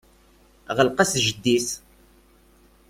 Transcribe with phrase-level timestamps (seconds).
[0.77, 1.67] Ɣleq-as jeddi-s.